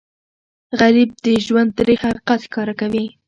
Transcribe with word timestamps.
غریب 0.79 1.09
د 1.25 1.27
ژوند 1.45 1.69
تریخ 1.79 1.99
حقیقت 2.09 2.39
ښکاره 2.47 2.73
کوي 2.81 3.05